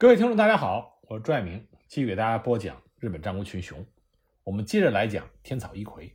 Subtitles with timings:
[0.00, 3.84] 各位听众，大家好，我是朱爱明，继续给大家播讲日本战国群雄。
[4.44, 6.10] 我们接着来讲天草一揆。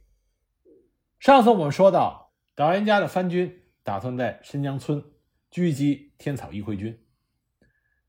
[1.20, 5.04] 上次我们说到，岛原家的藩军打算在深江村
[5.52, 7.00] 狙击天草一揆军。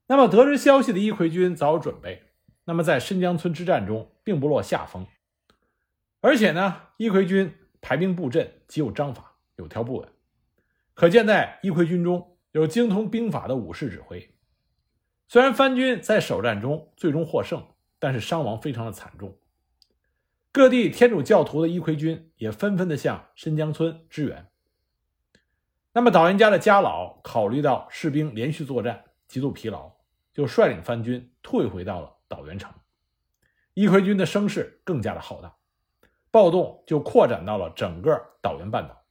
[0.07, 2.23] 那么得知消息的一揆军早有准备，
[2.65, 5.07] 那么在深江村之战中并不落下风。
[6.23, 10.09] 而且呢，一揆军排兵布阵极有章法，有条不紊，
[10.95, 14.33] 可见在一揆军中有精通兵法的武士指挥。
[15.29, 17.67] 虽然藩军在首战中最终获胜，
[17.99, 19.37] 但是伤亡非常的惨重。
[20.53, 24.47] 各地天主教徒的一揆军也纷纷的向深江村支援。
[25.93, 29.91] 那么岛原家的家老考虑到士兵连续作战极度疲劳，
[30.33, 32.73] 就率领藩军退回到了岛原城。
[33.75, 35.57] 一揆军的声势更加的浩大，
[36.31, 39.05] 暴动就扩展到了整个岛原半岛。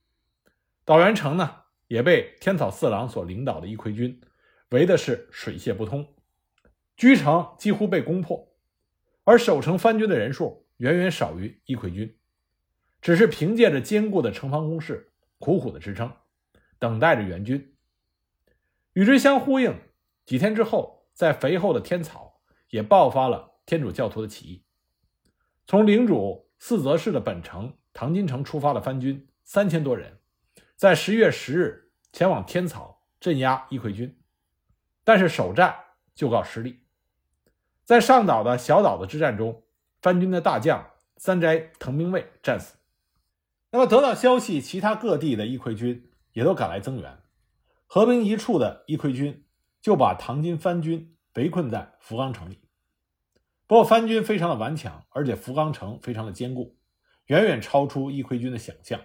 [0.86, 4.22] 岛原城呢，也被天草四郎所领导的一揆军。
[4.70, 6.16] 围的是水泄不通，
[6.98, 8.52] 居城几乎被攻破，
[9.24, 12.18] 而守城藩军的人数远远少于一揆军，
[13.02, 16.12] 只是凭借着坚固的城防工事，苦苦的支撑，
[16.80, 17.76] 等待着援军。
[18.94, 19.78] 与之相呼应，
[20.26, 24.66] 几天之后，在肥厚的天草也爆发了天主教徒的起义。
[25.68, 30.20] 从领主四泽氏的本城唐津城出发的藩军三千多人，
[30.76, 34.18] 在十月十日前往天草镇压一揆军。
[35.06, 35.74] 但是首战
[36.14, 36.82] 就告失利，
[37.86, 39.64] 在上岛的小岛的之战中，
[40.02, 42.76] 藩军的大将三宅藤兵卫战死。
[43.70, 47.20] 那么得到消息，其他各地的一揆军也都赶来增援。
[47.86, 49.46] 和平一处的一揆军
[49.80, 52.60] 就把唐津藩军围困在福冈城里。
[53.68, 56.78] 不过藩军非常的顽强，而且福冈城非常的坚固，
[57.28, 59.00] 远远超出一揆军的想象。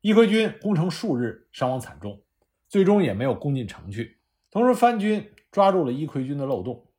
[0.00, 2.22] 一揆军攻城数日，伤亡惨重，
[2.68, 4.17] 最终也没有攻进城去。
[4.50, 6.90] 同时，藩军抓住了伊揆军的漏洞，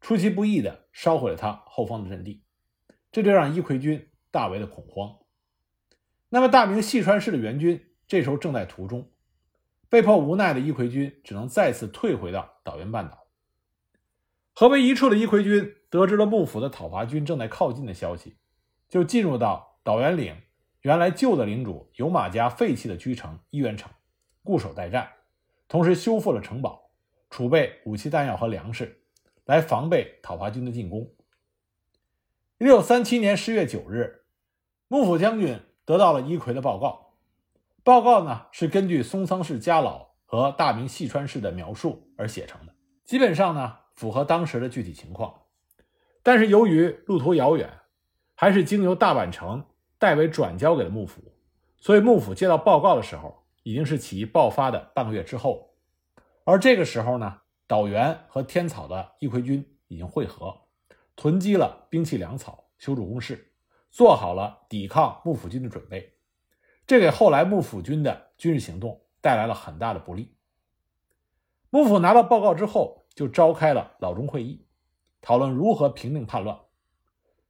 [0.00, 2.42] 出其不意地烧毁了他后方的阵地，
[3.12, 5.18] 这就让伊揆军大为的恐慌。
[6.28, 9.10] 那么，大明细川氏的援军这时候正在途中，
[9.88, 13.26] 被迫无奈的伊揆军只能再次退回到岛原半岛。
[14.54, 18.38] 合为一处的伊揆军得知了幕府的讨伐军正在靠近的消息，
[18.88, 20.34] 就进入到岛原岭
[20.80, 23.92] 原来旧的领主有马家废弃的居城一原城，
[24.42, 25.10] 固守待战，
[25.68, 26.85] 同时修复了城堡。
[27.30, 29.02] 储备武器弹药和粮食，
[29.44, 31.12] 来防备讨伐军的进攻。
[32.58, 34.24] 一六三七年十月九日，
[34.88, 37.14] 幕府将军得到了一揆的报告。
[37.84, 45.42] 报告呢是根据松仓氏家老和大明细川氏的描述而写成的，基本上呢符合当时的具体情况。
[46.22, 47.70] 但是由于路途遥远，
[48.34, 49.64] 还是经由大阪城
[49.98, 51.20] 代为转交给了幕府，
[51.78, 55.75] 所以幕府接到报告的时候，已经是起义爆发的半个月之后。
[56.48, 60.56] 而这个时候呢，岛原和天草的一揆军已经会合，
[61.16, 63.52] 囤积了兵器粮草，修筑工事，
[63.90, 66.14] 做好了抵抗幕府军的准备。
[66.86, 70.36] 这给后来幕府军的军事行动带来了很大的不利。
[71.68, 74.68] 幕府拿到报告之后，就召开了老中会议，
[75.20, 76.56] 讨论如何平定叛乱，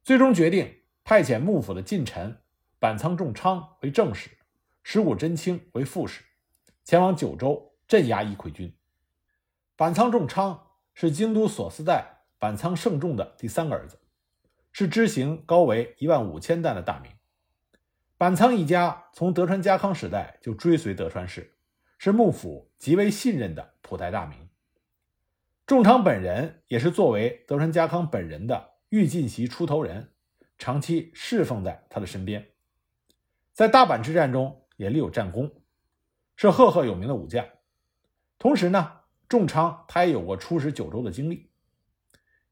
[0.03, 2.41] 最终决定派遣幕府的近臣
[2.79, 4.31] 板仓重昌为正使，
[4.81, 6.23] 石谷真清为副使，
[6.83, 8.73] 前往九州镇压一揆军。
[9.77, 13.99] 板仓重昌是京都所司代板仓胜重的第三个儿子，
[14.71, 17.11] 是知行高为一万五千担的大名。
[18.17, 21.59] 板仓一家从德川家康时代就追随德川氏，
[21.99, 24.49] 是幕府极为信任的普代大名。
[25.67, 30.11] 重昌本人也是作为德川家康本人的御进席出头人，
[30.57, 32.47] 长期侍奉在他的身边，
[33.53, 35.61] 在大阪之战中也立有战功，
[36.35, 37.45] 是赫赫有名的武将。
[38.39, 38.93] 同时呢。
[39.27, 41.51] 重昌他也有过出使九州的经历。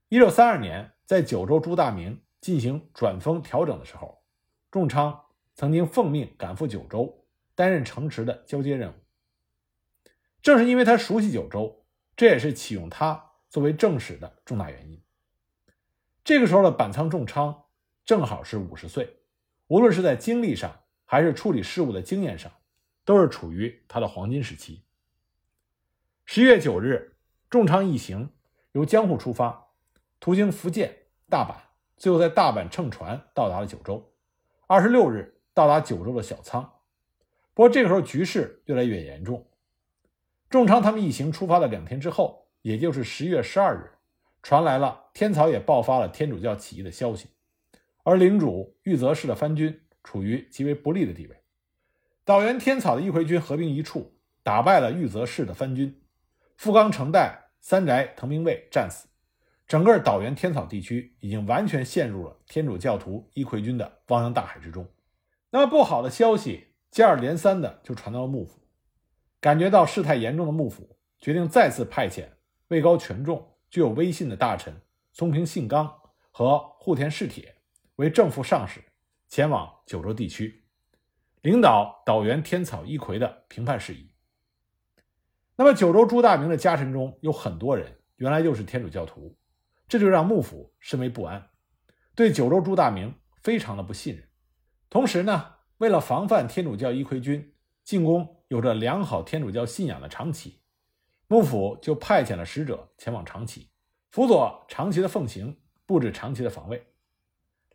[0.09, 4.23] 一六三二年，在九州朱大明进行转封调整的时候，
[4.69, 5.19] 重昌
[5.53, 7.25] 曾经奉命赶赴九州，
[7.55, 8.95] 担任城池的交接任务。
[10.41, 15.01] 正是因为他熟悉九州，这也是启用他作为正使的重大原因。
[16.23, 17.66] 这个时候的板仓重昌
[18.03, 19.21] 正好是五十岁，
[19.67, 22.51] 无论是在经历上，还是处理事务的经验上，
[23.03, 24.84] 都是处于他的黄金时期。
[26.27, 27.13] 十一月九日，
[27.51, 28.31] 重昌一行
[28.72, 29.67] 由江户出发，
[30.19, 31.55] 途经福建、大阪，
[31.97, 34.11] 最后在大阪乘船到达了九州。
[34.66, 36.63] 二十六日到达九州的小仓。
[37.53, 39.47] 不过这个时候局势越来越严重。
[40.49, 43.91] 重昌他们一行出发的两天之后，也就是十一月十二日，
[44.41, 47.29] 传来了天草也爆发了天主教起义的消息，
[48.03, 51.39] 而领主玉泽氏的藩军处于极为不利的地位。
[52.25, 54.11] 岛原天草的一揆军合并一处，
[54.41, 56.01] 打败了玉泽氏的藩军。
[56.55, 59.07] 富冈城代三宅藤兵卫战死，
[59.67, 64.87] 整个岛原天草地区已经完全陷入了天主教徒伊奎军的汪洋大海之中。
[65.49, 68.59] 那么不好的消息接二连三的就传到了幕府，
[69.40, 72.28] 感觉到事态严重的幕府决定再次派遣
[72.69, 74.81] 位高权重、具有威信的大臣
[75.11, 75.93] 松平信纲
[76.31, 77.55] 和户田氏铁
[77.97, 78.81] 为正副上使，
[79.28, 80.63] 前往九州地区，
[81.41, 84.09] 领导岛原天草一揆的平叛事宜。
[85.55, 89.37] 那么九州朱大明的家臣中有很多人原来就是天主教徒。
[89.87, 91.47] 这就让幕府深为不安，
[92.16, 93.13] 对九州朱大明
[93.43, 94.28] 非常的不信任。
[94.90, 97.53] 同时呢，为了防范天主教伊奎军
[97.84, 100.59] 进攻有着良好天主教信仰的长崎，
[101.28, 103.69] 幕府就派遣了使者前往长崎，
[104.09, 105.55] 辅佐长崎的奉行，
[105.85, 106.87] 布置长崎的防卫。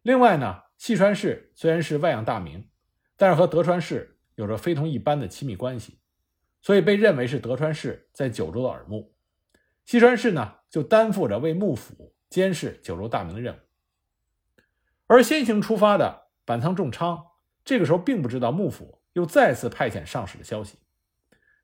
[0.03, 2.69] 另外呢，细川氏虽然是外养大名，
[3.17, 6.00] 但是和德川氏有着非同一般的亲密关系，
[6.63, 9.15] 所以被认为是德川氏在九州的耳目。
[9.85, 13.59] 西川氏呢，就担负着为幕府监视九州大名的任务。
[15.07, 17.27] 而先行出发的板仓重昌，
[17.65, 20.79] 这个时候并不知道幕府又再次派遣上使的消息。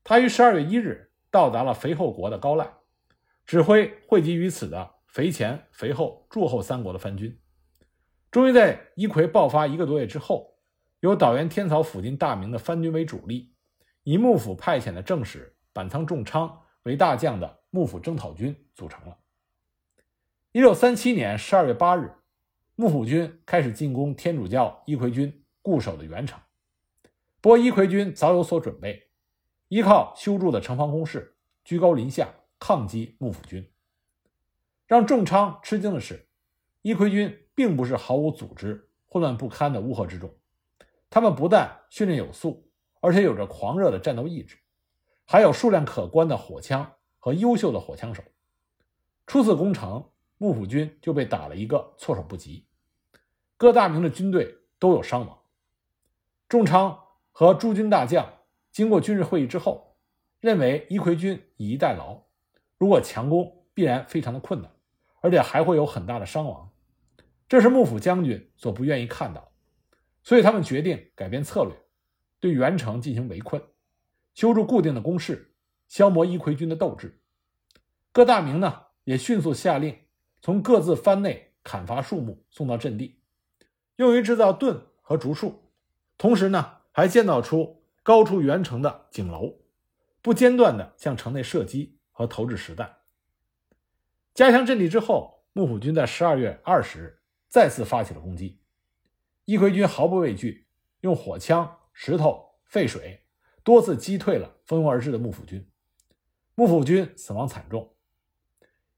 [0.02, 2.68] 他于十二月一日到达了肥后国的高濑，
[3.44, 7.38] 指挥汇集于此的肥前、肥后、筑后三国的藩军。
[8.30, 10.56] 终于在伊葵爆发一个多月之后，
[11.00, 13.54] 由岛原天草附近大名的藩军为主力，
[14.08, 17.58] 以幕府派遣的正使板仓重昌为大将的。
[17.70, 19.18] 幕府征讨军组成了。
[20.52, 22.10] 一六三七年十二月八日，
[22.76, 26.40] 幕府军开始进攻天主教伊奎军固守的原城。
[27.40, 29.10] 不过，伊奎军早有所准备，
[29.68, 33.70] 依靠修筑的城防工事，居高临下抗击幕府军。
[34.86, 36.28] 让仲昌吃惊的是，
[36.80, 40.34] 伊奎军并不是毫无组织、混乱不堪的乌合之众，
[41.10, 42.65] 他们不但训练有素，
[43.06, 44.56] 而且有着狂热的战斗意志，
[45.24, 46.92] 还有数量可观的火枪。
[47.18, 48.22] 和优秀的火枪手，
[49.26, 52.64] 初次攻城，幕府军就被打了一个措手不及，
[53.56, 55.36] 各大名的军队都有伤亡。
[56.48, 56.96] 仲昌
[57.32, 58.24] 和诸军大将
[58.70, 59.96] 经过军事会议之后，
[60.38, 62.22] 认为伊奎军以逸待劳，
[62.78, 64.70] 如果强攻必然非常的困难，
[65.20, 66.70] 而且还会有很大的伤亡，
[67.48, 69.50] 这是幕府将军所不愿意看到，
[70.22, 71.74] 所以他们决定改变策略，
[72.40, 73.62] 对原城进行围困，
[74.34, 75.52] 修筑固定的工事。
[75.88, 77.20] 消磨伊奎军的斗志，
[78.10, 79.96] 各大名呢也迅速下令
[80.42, 83.20] 从各自藩内砍伐树木送到阵地，
[83.94, 85.70] 用于制造盾和竹树。
[86.18, 89.60] 同时呢，还建造出高出原城的井楼，
[90.20, 92.96] 不间断地向城内射击和投掷实弹。
[94.34, 97.18] 加强阵地之后，幕府军在十二月二十日
[97.48, 98.58] 再次发起了攻击。
[99.44, 100.66] 伊奎军毫不畏惧，
[101.02, 103.24] 用火枪、石头、沸水
[103.64, 105.66] 多次击退了蜂拥而至的幕府军。
[106.54, 107.96] 幕府军死亡惨重，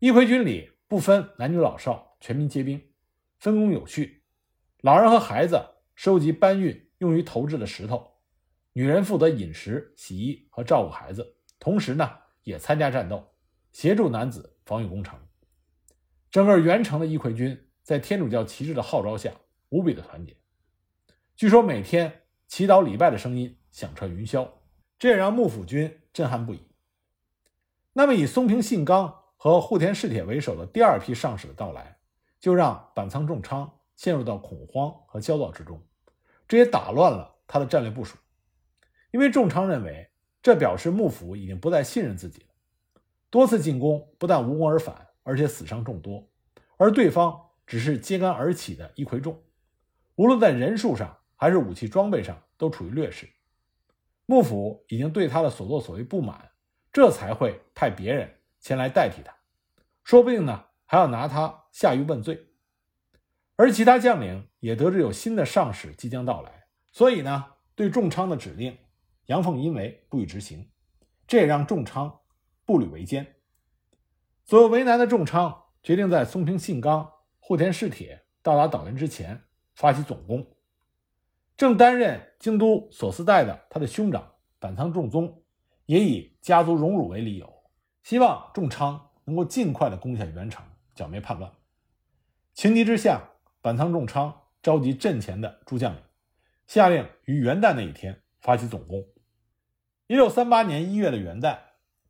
[0.00, 2.90] 一奎军里不分男女老少，全民皆兵，
[3.38, 4.24] 分工有序。
[4.80, 5.64] 老人和孩子
[5.94, 8.14] 收集搬运用于投掷的石头，
[8.72, 12.10] 女人负责饮食、洗衣和照顾孩子，同时呢
[12.42, 13.32] 也参加战斗，
[13.70, 15.16] 协助男子防御攻城。
[16.32, 19.32] 整个原城的一奎军在天主教旗帜的号召下，
[19.68, 20.36] 无比的团结。
[21.36, 24.48] 据说每天祈祷礼拜的声音响彻云霄，
[24.98, 26.66] 这也让幕府军震撼不已。
[27.92, 31.98] 那么，以松平信纲和户田氏铁为首的第二批上使的到来，
[32.40, 35.78] 就让板仓重昌陷入到恐慌和焦躁之中，
[36.48, 38.16] 这也打乱了他的战略部署。
[39.10, 40.10] 因为重昌认为，
[40.42, 42.46] 这表示幕府已经不再信任自己了。
[43.28, 46.26] 多次进攻不但无功而返，而且死伤众多，
[46.78, 49.38] 而对方只是揭竿而起的一葵众，
[50.14, 53.26] 无论在人数上还是武器装备上都处于劣势。
[54.26, 56.50] 幕府已经对他的所作所为不满。
[56.90, 59.32] 这才会派别人前来代替他，
[60.02, 62.48] 说不定呢还要拿他下狱问罪。
[63.56, 68.76] 而其他将领也得知有新的上使即将到来，所以呢对仲昌的指令，
[69.26, 70.70] 杨奉因为不予执行，
[71.26, 72.20] 这也让仲昌
[72.64, 73.36] 步履维艰。
[74.44, 80.44] 左右为难的仲昌决定在松平信纲、户田氏铁到达岛原之前发起总攻。
[81.58, 85.42] 正担任京都所司代的他的兄长板仓重宗。
[85.86, 87.50] 也以家族荣辱为理由，
[88.02, 90.62] 希望仲昌能够尽快的攻下原城，
[90.94, 91.50] 剿灭叛乱。
[92.52, 93.22] 情急之下，
[93.62, 96.02] 板仓重昌召集阵前的诸将领，
[96.66, 99.02] 下令于元旦那一天发起总攻。
[100.08, 101.58] 一六三八年一月的元旦，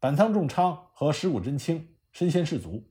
[0.00, 2.84] 板仓重昌和石谷真清身先士卒，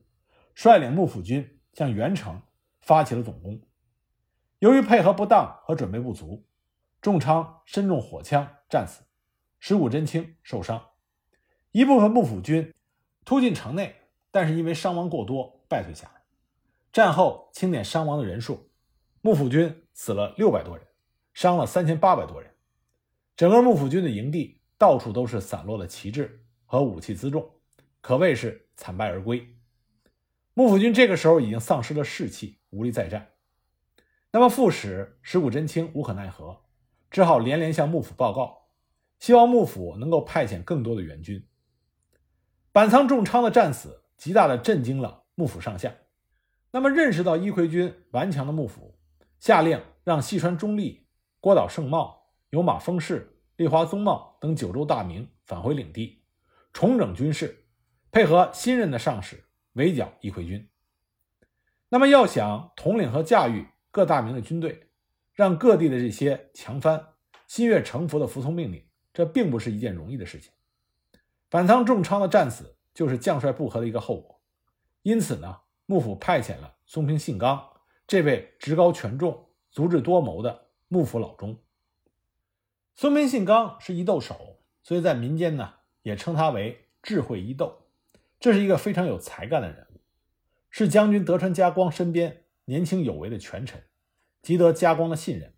[0.54, 2.40] 率领幕府军向元城
[2.80, 3.60] 发起了总攻。
[4.60, 6.47] 由于配合不当和准备不足，
[7.00, 9.02] 重昌身中火枪战死。
[9.60, 10.90] 石谷真清受伤，
[11.72, 12.72] 一部分幕府军
[13.24, 13.96] 突进城内，
[14.30, 16.22] 但是因为伤亡过多，败退下来。
[16.92, 18.70] 战后清点伤亡的人数，
[19.20, 20.86] 幕府军死了六百多人，
[21.34, 22.54] 伤了三千八百多人。
[23.36, 27.50] 整个幕府军的营地到处都是散落的旗帜和武器辎重，
[28.00, 29.56] 可谓是惨败而归。
[30.54, 33.28] 幕府军这个时候已经丧失了士气，无力再战。
[34.30, 36.64] 那么副使石谷真清无可奈何，
[37.10, 38.68] 只好连连向幕府报告，
[39.18, 41.44] 希望幕府能够派遣更多的援军。
[42.72, 45.92] 板仓重昌的战死，极大的震惊了幕府上下。
[46.70, 48.94] 那么认识到伊奎军顽强的幕府，
[49.38, 51.06] 下令让细川忠利、
[51.40, 56.22] 郭岛胜茂、有马丰氏、立花宗茂等九州大名返回领地，
[56.72, 57.64] 重整军事，
[58.12, 60.68] 配合新任的上使围剿伊奎军。
[61.88, 64.87] 那么要想统领和驾驭各大名的军队，
[65.38, 67.10] 让各地的这些强藩
[67.46, 70.50] 心悦诚服的服从命令，这并不是一件容易的事情。
[71.48, 74.42] 板仓重昌的战死就是将帅不和的一个后果，
[75.02, 75.60] 因此呢。
[75.90, 77.66] 幕府派遣了松平信纲
[78.06, 81.58] 这位职高权重、足智多谋的幕府老中。
[82.94, 87.86] 松平信纲是伊豆手，所以在民间呢也称他为智慧伊豆。
[88.38, 90.00] 这是一个非常有才干的人物，
[90.68, 93.82] 是将军德川家光身边年轻有为的权臣，
[94.42, 95.54] 极得家光的信任。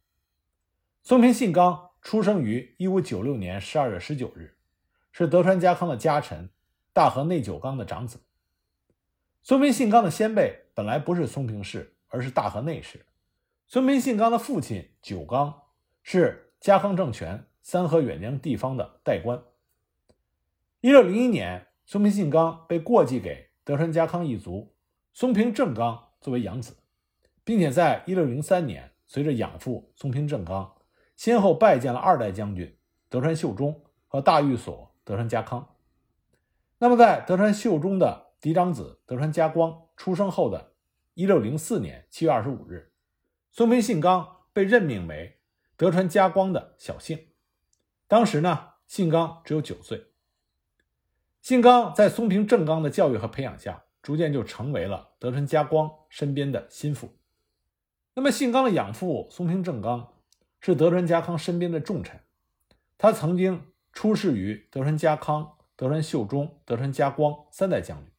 [1.03, 4.57] 松平信纲出生于一五九六年十二月十九日，
[5.13, 6.51] 是德川家康的家臣
[6.93, 8.21] 大和内久纲的长子。
[9.43, 13.07] 松平信纲的先辈本来不是松平氏，而是大和内氏。
[13.67, 15.63] 松平信纲的父亲久纲
[16.03, 19.43] 是家康政权三河远江地方的代官。
[20.81, 24.75] 一六零一年，松平信纲被过继给德川家康一族
[25.13, 26.77] 松平正纲作为养子，
[27.51, 30.73] 并且在一六零三年，随着养父松平正纲，
[31.17, 32.79] 先后拜见了二代将军
[33.09, 35.75] 德川秀忠和大御所德川家康。
[36.79, 40.75] 那么，在德川秀忠的嫡长子德川家光出生后的
[41.17, 42.93] 1604年7月25日，
[43.51, 45.41] 松平信纲被任命为
[45.77, 47.19] 德川家光的小姓。
[48.07, 50.05] 当时呢，信纲只有九岁。
[51.41, 57.13] 信纲在松平正纲的教育和培养下，逐渐就成为了德川家光身边的心腹。
[58.15, 60.15] 那么，信纲的养父松平正纲
[60.61, 62.21] 是德川家康身边的重臣，
[62.99, 68.13] 他曾经出仕于德川家康、德川秀忠、德川家光三代将军。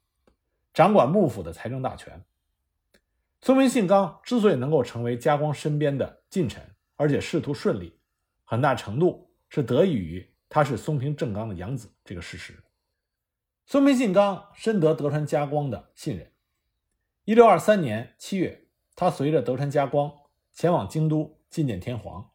[0.74, 2.24] 掌管幕府的财政大权。
[3.42, 6.64] 松平信纲之所以能够成为家光身边的近臣，
[6.96, 8.00] 而且仕途顺利，
[8.46, 12.64] 很大程度是得益于他是松平正纲的养子这个事实。
[13.66, 16.32] 松平信纲深得德川家光的信任。
[17.26, 18.61] 一六二三年七月，
[19.02, 20.14] 他随着德川家光
[20.54, 22.30] 前往京都觐见天皇，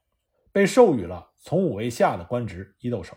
[0.51, 3.17] 被授予了从五位下的官职伊豆守。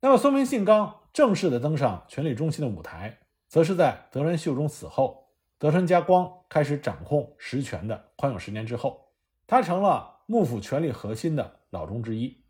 [0.00, 3.20] 那么，松平信纲正式的登上权力中心的舞台。
[3.46, 9.12] 则是在德川秀忠死后，德川家光开始掌控实权的宽永十年之后，
[9.46, 12.42] 他成了幕府权力核心的老中之一，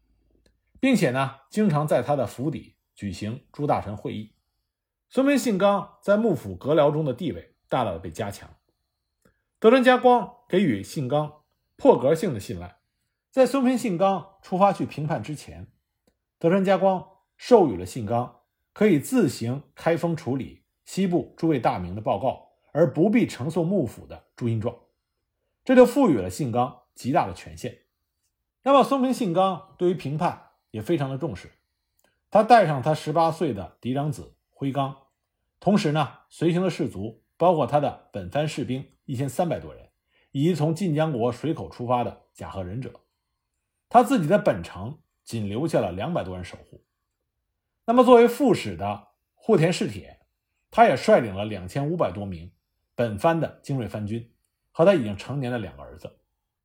[0.81, 4.35] 并且呢，经常在他的府邸举行诸大臣会议。
[5.11, 8.49] 松平信纲在幕府阁僚中的地位大大的被加强。
[9.63, 11.45] 德川家光给予信纲
[11.77, 12.79] 破格性的信赖，
[13.31, 15.69] 在松平信纲出发去平叛之前，
[16.41, 18.41] 德川家光授予了信纲
[18.73, 20.65] 可以自行开封处理。
[20.85, 24.75] 西部诸位大名的报告，而不必呈送幕府的朱印状，
[25.65, 27.83] 这就赋予了信纲极大的权限。
[28.65, 31.53] 那么松平信纲对于平叛也非常的重视，
[32.33, 34.97] 他带上他十八岁的嫡长子辉纲，
[35.61, 39.89] 同时呢，随行的士卒包括他的本番士兵一千三百多人，
[40.31, 43.01] 以及从晋江国水口出发的甲贺忍者，
[43.89, 46.85] 他自己的本城仅留下了两百多人守护。
[47.85, 50.21] 那么作为副使的户田氏铁。
[50.71, 52.51] 他也率领了两千五百多名
[52.95, 54.33] 本番的精锐番军
[54.71, 56.17] 和他已经成年的两个儿子，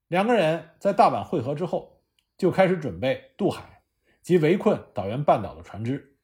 [0.08, 2.04] 两个人在大阪会合之后，
[2.38, 3.82] 就开始准备渡海
[4.22, 6.16] 及围困岛原半岛的船只。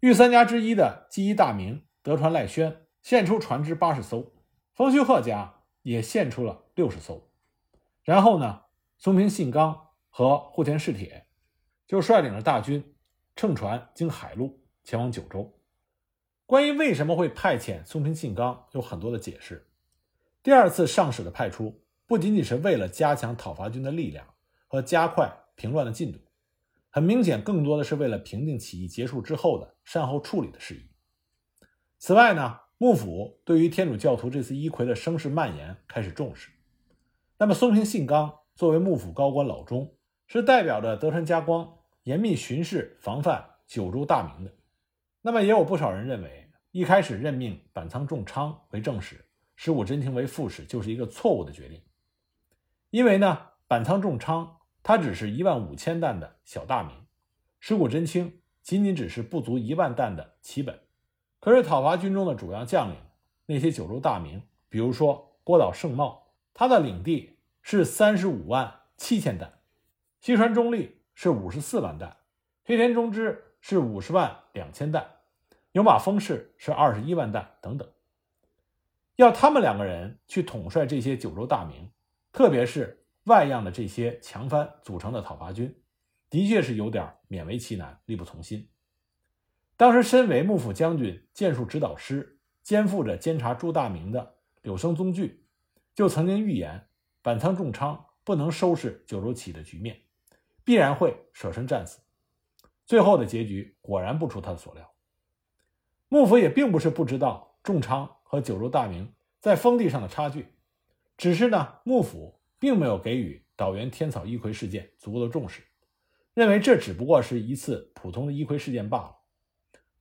[0.00, 4.32] 御三家之一的第一大名德川赖宣献出船只八十艘，
[4.74, 7.28] 丰须贺家也献出了六十艘。
[8.02, 8.62] 然后呢，
[8.98, 11.26] 松平信纲和户田氏铁
[11.86, 12.94] 就率领着大军
[13.36, 15.58] 乘船经海路前往九州。
[16.46, 19.68] 关于为什么会派遣松平信纲，有很多的解释。
[20.42, 24.26] 第二次上使的派出，不仅仅是为了加强讨伐军的力量
[24.66, 26.18] 和加快平乱的进度，
[26.90, 30.90] 很明显，更多的是为了平定起义结束之后的善后处理的事宜。
[31.98, 36.50] 此外呢，幕府对于天主教徒这次一揆的声势蔓延开始重视。
[37.38, 39.94] 那么，松平信纲作为幕府高官老中，
[40.26, 44.52] 是代表着德川家光严密巡视防范九州大名的。
[45.20, 46.50] 那么，也有不少人认为。
[46.72, 49.24] 一开始任命板仓重昌为正使，
[49.54, 51.80] 石谷真清为副使就是一个错误的决定，
[52.90, 56.96] 因为呢，板仓重昌他只是一万五千担的小大名，
[57.60, 60.80] 石谷真清仅仅只是不足一万担的旗本。
[61.42, 62.96] 可是讨伐军中的主要将领，
[63.46, 69.48] 那些九州大名，比如说郭岛胜茂，他的领地是三十五万七千担；
[70.20, 72.10] 西川忠利是五十四万担；
[72.64, 75.02] 黑田忠之是五十万两千担；
[75.72, 77.90] 牛马丰氏是二十一万担，等等。
[79.16, 81.90] 要他们两个人去统帅这些九州大名，
[82.30, 85.74] 特别是外样的这些强藩组成的讨伐军，
[86.30, 88.68] 的确是有点勉为其难，力不从心。
[89.82, 95.44] 当时身为幕府将军剑术指导师，肩负着监察诸大名的柳生宗矩，
[95.92, 96.86] 就曾经预言
[97.20, 100.00] 板仓重昌不能收拾九州起的局面，
[100.62, 101.98] 必然会舍身战死。
[102.86, 104.88] 最后的结局果然不出他的所料。
[106.08, 108.08] 幕府也并不是不知道重昌。
[108.22, 110.46] 和九州大名在封地上的差距，
[111.16, 115.60] 只是呢，幕府并没有给予岛原天草一揆事件足够的重视，
[116.34, 119.16] 认为这只不过是一次普通的一揆事件罢了。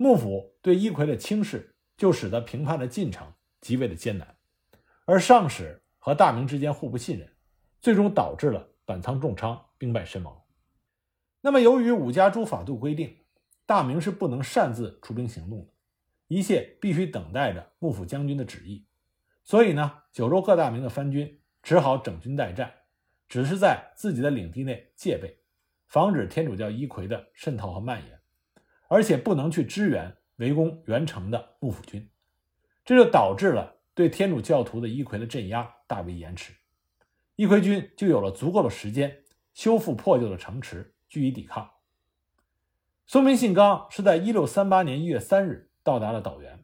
[0.02, 4.36] 幕府对一揆的轻视，就使得平叛的进程极为的艰难，
[5.06, 7.32] 而上使和大明之间互不信任，
[7.80, 10.42] 最终导致了板仓重昌兵败身亡。
[11.42, 13.16] 那么，由于五家诸法度规定，
[13.68, 15.72] 大明是不能擅自出兵行动的。
[16.28, 18.88] 一切必须等待着幕府将军的旨意，
[19.44, 22.74] 所以呢，九州各大名的藩军只好整军待战，
[23.30, 25.44] 只是在自己的领地内戒备，
[25.86, 28.20] 防止天主教一揆的渗透和蔓延，
[28.92, 32.10] 而且不能去支援围攻原城的幕府军，
[32.84, 36.52] 这就导致了对天主教徒的一揆的镇压大为延迟，
[37.38, 41.72] 一揆军就有了足够的时间修复破旧的城池，据以抵抗。
[43.08, 45.70] 松平信纲是在一六三八年一月三日。
[45.84, 46.64] 到达了岛原，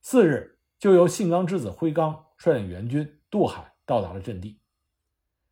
[0.00, 4.60] 次日就由信纲之子辉纲率领援军渡海到达了阵地。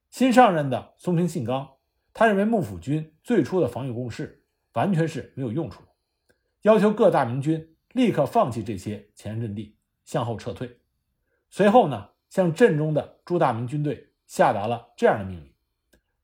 [0.08, 1.68] 新上任的松平信纲，
[2.12, 4.39] 他认为幕府军最初的防御工事
[4.72, 5.82] 完全是没有用处，
[6.62, 10.78] 要求各大明军立刻放弃这些前沿阵地，向后撤退。
[11.48, 15.52] 随后呢，向阵中的诸大明军队下达了这样的命令：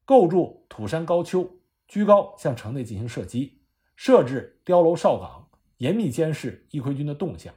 [0.05, 3.61] 构筑土山高丘，居高向城内进行射击，
[3.97, 5.43] 设置碉楼哨岗。
[5.79, 7.55] 严密监视义揆军的动向，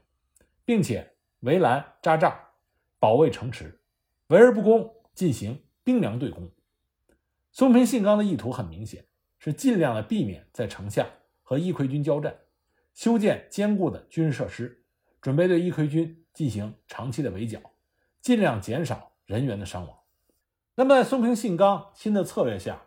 [0.65, 2.36] 并且围栏扎栅，
[2.99, 3.80] 保卫城池，
[4.28, 6.52] 围而不攻，进行兵粮对攻。
[7.54, 9.06] 松平信纲的意图很明显，
[9.39, 11.08] 是尽量的避免在城下
[11.41, 12.38] 和义奎军交战，
[12.93, 14.84] 修建坚固的军事设施，
[15.19, 17.60] 准备对义奎军进行长期的围剿，
[18.21, 19.97] 尽量减少人员的伤亡。
[20.75, 22.84] 那么，在松平信纲新的策略下，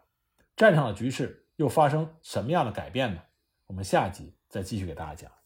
[0.54, 3.22] 战场的局势又发生什么样的改变呢？
[3.66, 4.34] 我们下集。
[4.52, 5.41] 再继续给大家讲。